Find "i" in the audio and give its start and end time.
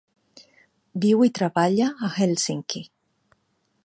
1.27-1.29